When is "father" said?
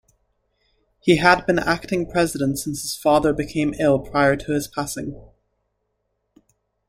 2.97-3.33